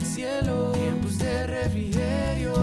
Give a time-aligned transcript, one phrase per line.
[0.00, 2.54] cielo, tiempos de refrigerio.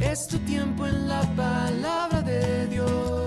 [0.00, 3.20] Es tu tiempo en la palabra de Dios.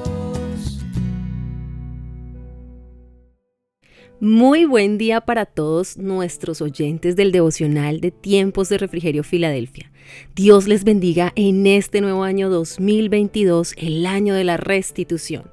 [4.20, 9.92] Muy buen día para todos nuestros oyentes del devocional de Tiempos de Refrigerio Filadelfia.
[10.36, 15.52] Dios les bendiga en este nuevo año 2022, el año de la restitución.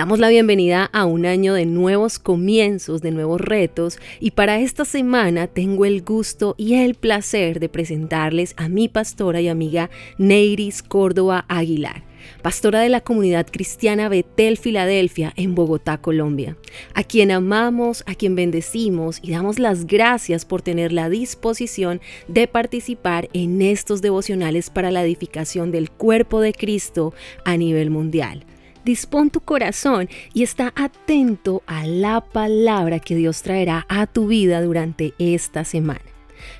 [0.00, 4.86] Damos la bienvenida a un año de nuevos comienzos, de nuevos retos y para esta
[4.86, 10.82] semana tengo el gusto y el placer de presentarles a mi pastora y amiga Neiris
[10.82, 12.02] Córdoba Aguilar
[12.40, 16.56] pastora de la comunidad cristiana Betel Filadelfia en Bogotá, Colombia,
[16.94, 22.48] a quien amamos, a quien bendecimos y damos las gracias por tener la disposición de
[22.48, 27.12] participar en estos devocionales para la edificación del cuerpo de Cristo
[27.44, 28.46] a nivel mundial
[28.84, 34.62] dispón tu corazón y está atento a la palabra que Dios traerá a tu vida
[34.62, 36.00] durante esta semana.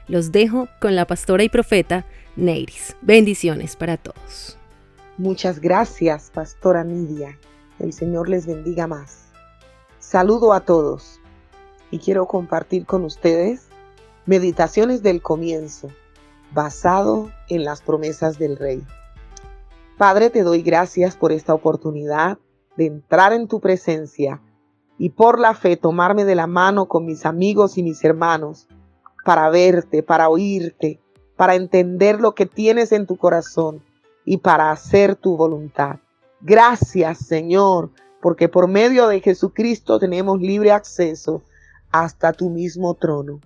[0.08, 2.96] Los dejo con la pastora y profeta Neiris.
[3.02, 4.58] Bendiciones para todos.
[5.18, 7.38] Muchas gracias, pastora Nidia.
[7.78, 9.26] El Señor les bendiga más.
[9.98, 11.20] Saludo a todos
[11.90, 13.68] y quiero compartir con ustedes
[14.26, 15.88] meditaciones del comienzo,
[16.52, 18.82] basado en las promesas del Rey.
[20.00, 22.38] Padre, te doy gracias por esta oportunidad
[22.78, 24.40] de entrar en tu presencia
[24.96, 28.66] y por la fe tomarme de la mano con mis amigos y mis hermanos
[29.26, 31.00] para verte, para oírte,
[31.36, 33.82] para entender lo que tienes en tu corazón
[34.24, 35.96] y para hacer tu voluntad.
[36.40, 37.90] Gracias, Señor,
[38.22, 41.42] porque por medio de Jesucristo tenemos libre acceso
[41.92, 43.38] hasta tu mismo trono.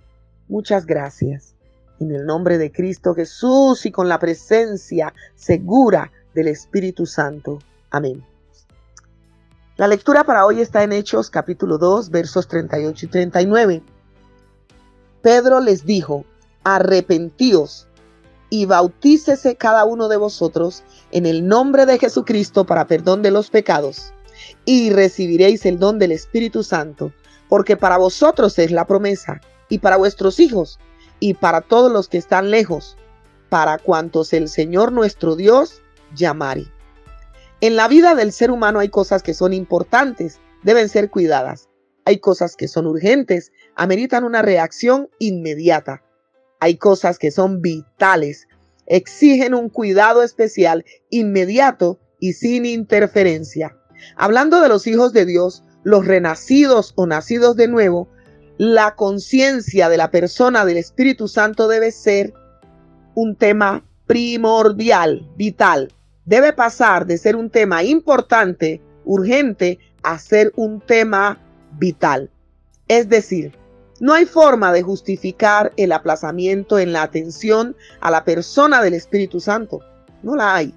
[0.47, 1.57] Muchas gracias.
[1.99, 7.61] En el nombre de Cristo Jesús y con la presencia segura del Espíritu Santo.
[7.91, 8.25] Amén.
[9.77, 13.83] La lectura para hoy está en Hechos capítulo 2 versos 38 y 39.
[15.23, 16.25] Pedro les dijo,
[16.65, 17.89] arrepentíos
[18.51, 23.51] y bautícese cada uno de vosotros en el nombre de Jesucristo para perdón de los
[23.51, 24.13] pecados,
[24.65, 27.13] y recibiréis el don del Espíritu Santo,
[27.49, 30.79] porque para vosotros es la promesa, y para vuestros hijos,
[31.21, 32.97] y para todos los que están lejos,
[33.49, 35.83] para cuantos el Señor nuestro Dios
[36.15, 36.67] llamare.
[37.61, 41.71] En la vida del ser humano hay cosas que son importantes, deben ser cuidadas.
[42.05, 46.03] Hay cosas que son urgentes, ameritan una reacción inmediata.
[46.61, 48.49] Hay cosas que son vitales,
[48.87, 53.75] exigen un cuidado especial, inmediato y sin interferencia.
[54.17, 58.09] Hablando de los hijos de Dios, los renacidos o nacidos de nuevo,
[58.59, 62.35] la conciencia de la persona del Espíritu Santo debe ser
[63.15, 65.89] un tema primordial, vital
[66.25, 71.39] debe pasar de ser un tema importante, urgente, a ser un tema
[71.79, 72.31] vital.
[72.89, 73.53] Es decir,
[74.01, 79.41] no hay forma de justificar el aplazamiento en la atención a la persona del Espíritu
[79.41, 79.81] Santo.
[80.23, 80.75] No la hay.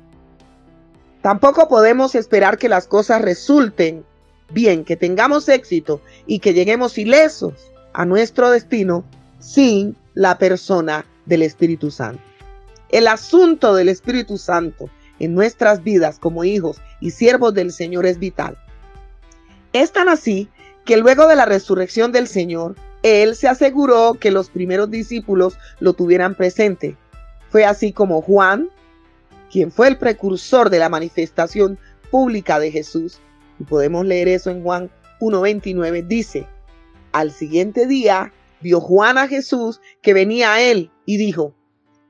[1.21, 4.05] Tampoco podemos esperar que las cosas resulten
[4.51, 9.03] bien, que tengamos éxito y que lleguemos ilesos a nuestro destino
[9.39, 12.21] sin la persona del Espíritu Santo.
[12.89, 14.89] El asunto del Espíritu Santo
[15.19, 18.57] en nuestras vidas como hijos y siervos del Señor es vital.
[19.73, 20.49] Es tan así
[20.85, 25.93] que luego de la resurrección del Señor, Él se aseguró que los primeros discípulos lo
[25.93, 26.95] tuvieran presente.
[27.49, 28.69] Fue así como Juan,
[29.51, 31.77] quien fue el precursor de la manifestación
[32.09, 33.19] pública de Jesús,
[33.59, 34.89] y podemos leer eso en Juan
[35.19, 36.47] 1.29, dice,
[37.11, 41.53] al siguiente día vio Juan a Jesús que venía a él y dijo,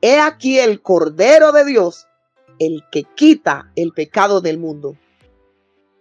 [0.01, 2.06] He aquí el Cordero de Dios
[2.59, 4.97] el que quita el pecado del mundo.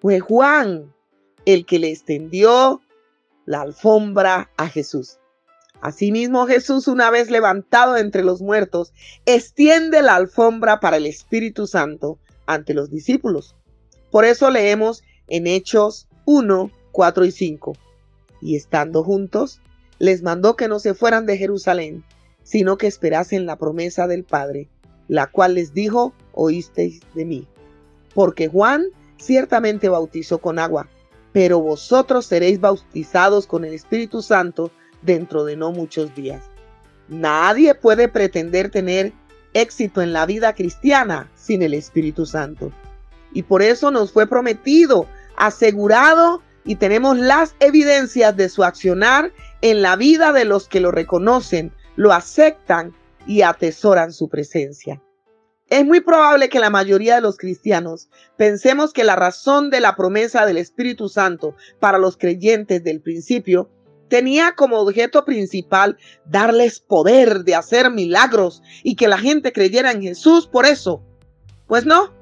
[0.01, 0.95] Fue Juan
[1.45, 2.81] el que le extendió
[3.45, 5.19] la alfombra a Jesús.
[5.81, 8.93] Asimismo Jesús, una vez levantado entre los muertos,
[9.25, 13.55] extiende la alfombra para el Espíritu Santo ante los discípulos.
[14.11, 17.73] Por eso leemos en Hechos 1, 4 y 5.
[18.41, 19.61] Y estando juntos,
[19.99, 22.05] les mandó que no se fueran de Jerusalén,
[22.43, 24.69] sino que esperasen la promesa del Padre,
[25.09, 27.49] la cual les dijo, oísteis de mí.
[28.15, 28.87] Porque Juan
[29.19, 30.89] ciertamente bautizó con agua,
[31.33, 34.71] pero vosotros seréis bautizados con el Espíritu Santo
[35.03, 36.43] dentro de no muchos días.
[37.09, 39.13] Nadie puede pretender tener
[39.55, 42.73] éxito en la vida cristiana sin el Espíritu Santo.
[43.33, 45.07] Y por eso nos fue prometido,
[45.37, 49.33] asegurado, y tenemos las evidencias de su accionar
[49.63, 52.93] en la vida de los que lo reconocen, lo aceptan
[53.27, 55.03] y atesoran su presencia.
[55.69, 59.97] Es muy probable que la mayoría de los cristianos pensemos que la razón de la
[59.97, 63.69] promesa del Espíritu Santo para los creyentes del principio
[64.09, 70.03] tenía como objeto principal darles poder de hacer milagros y que la gente creyera en
[70.03, 71.03] Jesús por eso.
[71.67, 72.15] Pues no,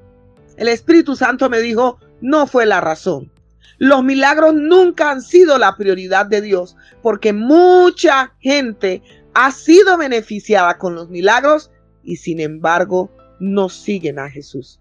[0.57, 3.31] el Espíritu Santo me dijo, no fue la razón.
[3.77, 9.03] Los milagros nunca han sido la prioridad de Dios porque mucha gente
[9.35, 11.69] ha sido beneficiada con los milagros
[12.03, 14.79] y sin embargo no siguen a Jesús.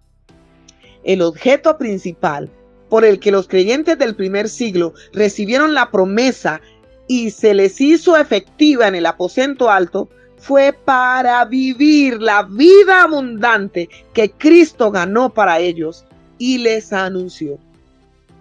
[1.02, 2.48] El objeto principal
[2.88, 6.60] por el que los creyentes del primer siglo recibieron la promesa
[7.08, 13.88] y se les hizo efectiva en el aposento alto fue para vivir la vida abundante
[14.12, 16.04] que Cristo ganó para ellos
[16.38, 17.58] y les anunció.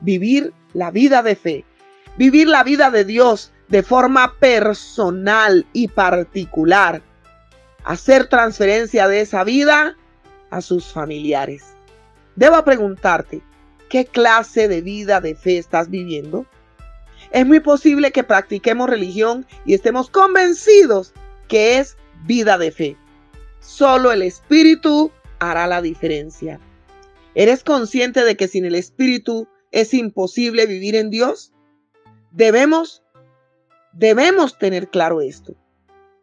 [0.01, 1.65] Vivir la vida de fe,
[2.17, 7.01] vivir la vida de Dios de forma personal y particular,
[7.83, 9.97] hacer transferencia de esa vida
[10.51, 11.63] a sus familiares.
[12.35, 13.41] Debo preguntarte,
[13.89, 16.45] ¿qué clase de vida de fe estás viviendo?
[17.31, 21.11] Es muy posible que practiquemos religión y estemos convencidos
[21.47, 22.95] que es vida de fe.
[23.59, 26.59] Solo el Espíritu hará la diferencia.
[27.33, 31.53] ¿Eres consciente de que sin el Espíritu es imposible vivir en Dios?
[32.29, 33.02] Debemos,
[33.93, 35.55] debemos tener claro esto.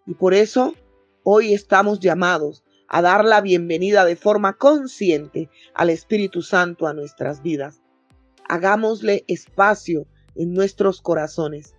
[0.07, 0.75] Y por eso
[1.23, 7.43] hoy estamos llamados a dar la bienvenida de forma consciente al Espíritu Santo a nuestras
[7.43, 7.81] vidas.
[8.49, 11.75] Hagámosle espacio en nuestros corazones.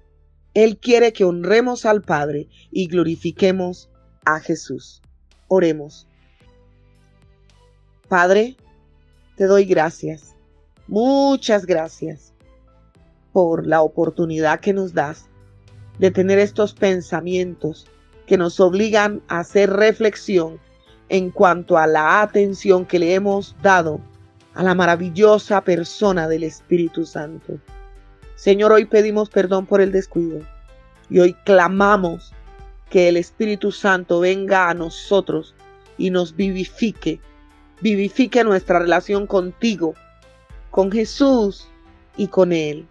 [0.54, 3.90] Él quiere que honremos al Padre y glorifiquemos
[4.26, 5.02] a Jesús.
[5.48, 6.08] Oremos.
[8.08, 8.56] Padre,
[9.36, 10.36] te doy gracias,
[10.88, 12.34] muchas gracias
[13.32, 15.31] por la oportunidad que nos das
[16.02, 17.86] de tener estos pensamientos
[18.26, 20.60] que nos obligan a hacer reflexión
[21.10, 24.02] en cuanto a la atención que le hemos dado
[24.56, 27.60] a la maravillosa persona del Espíritu Santo.
[28.34, 30.40] Señor, hoy pedimos perdón por el descuido
[31.08, 32.34] y hoy clamamos
[32.90, 35.54] que el Espíritu Santo venga a nosotros
[36.00, 37.20] y nos vivifique,
[37.80, 39.94] vivifique nuestra relación contigo,
[40.72, 41.68] con Jesús
[42.18, 42.88] y con Él.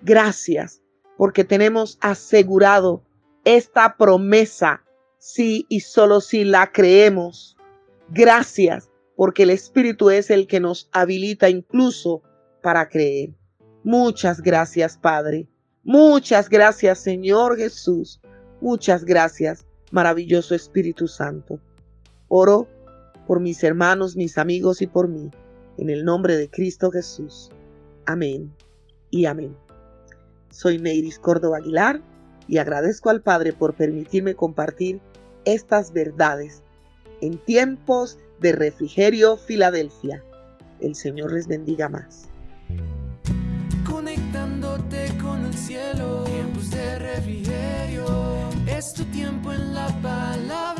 [0.00, 0.85] Gracias
[1.16, 3.02] porque tenemos asegurado
[3.44, 4.82] esta promesa
[5.18, 7.56] sí y solo si la creemos.
[8.08, 12.22] Gracias, porque el Espíritu es el que nos habilita incluso
[12.62, 13.30] para creer.
[13.82, 15.48] Muchas gracias, Padre.
[15.82, 18.20] Muchas gracias, Señor Jesús.
[18.60, 21.60] Muchas gracias, maravilloso Espíritu Santo.
[22.28, 22.68] Oro
[23.26, 25.30] por mis hermanos, mis amigos y por mí,
[25.78, 27.50] en el nombre de Cristo Jesús.
[28.06, 28.52] Amén
[29.10, 29.65] y amén.
[30.50, 32.00] Soy Neiris Córdoba Aguilar
[32.48, 35.00] y agradezco al Padre por permitirme compartir
[35.44, 36.62] estas verdades
[37.20, 40.22] en tiempos de refrigerio Filadelfia.
[40.80, 42.28] El Señor les bendiga más.
[43.88, 48.06] Conectándote con el cielo, tiempos de refrigerio,
[48.66, 50.75] es tu tiempo en la palabra